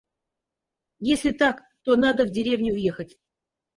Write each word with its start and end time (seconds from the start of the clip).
Если 1.11 1.29
так, 1.29 1.61
то 1.83 1.95
надо 1.95 2.25
в 2.25 2.31
деревню 2.31 2.73
уехать. 2.73 3.19